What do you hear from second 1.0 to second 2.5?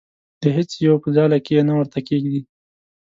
په ځاله کې یې نه ورته کېږدي.